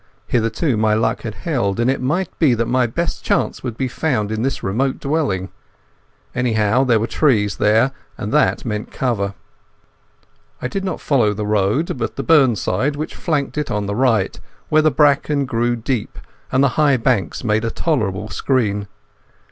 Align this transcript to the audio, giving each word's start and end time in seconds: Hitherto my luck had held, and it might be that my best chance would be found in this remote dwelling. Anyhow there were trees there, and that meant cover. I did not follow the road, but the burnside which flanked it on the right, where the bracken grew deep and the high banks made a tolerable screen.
Hitherto 0.25 0.77
my 0.77 0.95
luck 0.95 1.21
had 1.21 1.35
held, 1.35 1.79
and 1.79 1.87
it 1.87 2.01
might 2.01 2.39
be 2.39 2.55
that 2.55 2.65
my 2.65 2.87
best 2.87 3.23
chance 3.23 3.61
would 3.61 3.77
be 3.77 3.87
found 3.87 4.31
in 4.31 4.41
this 4.41 4.63
remote 4.63 4.99
dwelling. 4.99 5.49
Anyhow 6.33 6.83
there 6.85 6.99
were 6.99 7.05
trees 7.05 7.57
there, 7.57 7.91
and 8.17 8.31
that 8.33 8.65
meant 8.65 8.89
cover. 8.89 9.35
I 10.59 10.67
did 10.67 10.83
not 10.83 11.01
follow 11.01 11.35
the 11.35 11.45
road, 11.45 11.99
but 11.99 12.15
the 12.15 12.23
burnside 12.23 12.95
which 12.95 13.13
flanked 13.13 13.59
it 13.59 13.69
on 13.69 13.85
the 13.85 13.93
right, 13.93 14.39
where 14.69 14.81
the 14.81 14.89
bracken 14.89 15.45
grew 15.45 15.75
deep 15.75 16.17
and 16.51 16.63
the 16.63 16.69
high 16.79 16.97
banks 16.97 17.43
made 17.43 17.63
a 17.63 17.69
tolerable 17.69 18.27
screen. 18.29 18.87